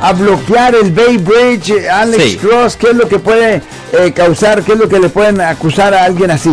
[0.00, 2.36] a bloquear el Bay Bridge, Alex Sí.
[2.36, 5.92] Cross, ¿qué es lo que puede eh, causar, qué es lo que le pueden acusar
[5.94, 6.50] a alguien así?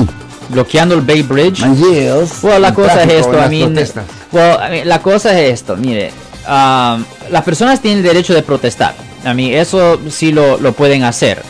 [0.50, 1.62] Bloqueando el Bay Bridge.
[1.62, 3.50] Mangiels, Bueno, la el cosa es esto, well, I
[4.70, 6.12] mean, la cosa es esto, mire,
[6.48, 11.04] um, las personas tienen el derecho de protestar, a mí eso sí lo, lo pueden
[11.04, 11.42] hacer,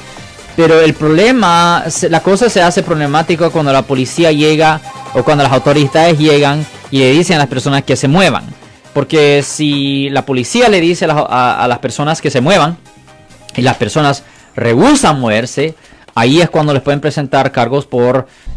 [0.55, 4.79] pero el problema, la cosa se hace problemática cuando la policía llega
[5.13, 8.45] o cuando las autoridades llegan y le dicen a las personas que se muevan,
[8.95, 12.77] porque si la policía le dice a las, personas que se muevan
[13.57, 14.23] y las personas
[14.55, 15.75] rehusan moverse,
[16.15, 18.27] ahí es cuando les pueden presentar cargos por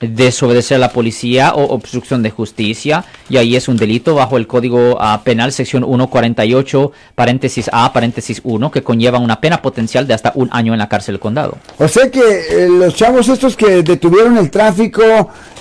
[0.00, 4.46] Desobedecer a la policía o obstrucción de justicia y ahí es un delito bajo el
[4.46, 10.14] Código ah, Penal sección 148 paréntesis A paréntesis 1 que conlleva una pena potencial de
[10.14, 11.58] hasta un año en la cárcel del condado.
[11.78, 15.02] O sea que eh, los chavos estos que detuvieron el tráfico,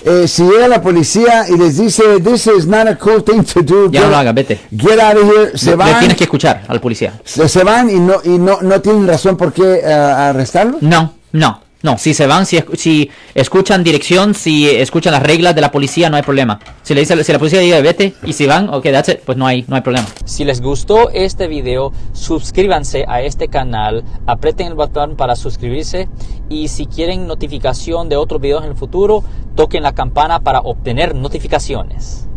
[0.06, 3.62] eh, si llega la policía y les dice, this is not a cool thing to
[3.62, 4.60] do, Ya get, no lo haga, vete.
[4.76, 7.14] get out of here, se Le- le van, tienes que escuchar al policía.
[7.24, 10.82] se, se van y no y no, no tienen razón por qué eh, arrestarlos.
[10.82, 11.98] No, no, no.
[12.00, 16.10] Si se van, si, escu- si escuchan dirección, si escuchan las reglas de la policía,
[16.10, 16.60] no hay problema.
[16.82, 19.46] Si le dice, la policía dice vete y si van, ok, that's it, pues no
[19.46, 20.08] hay, no hay problema.
[20.26, 26.08] Si les gustó este video, suscríbanse a este canal, aprieten el botón para suscribirse
[26.50, 29.24] y si quieren notificación de otros videos en el futuro,
[29.56, 32.28] toquen la campana para obtener notificaciones.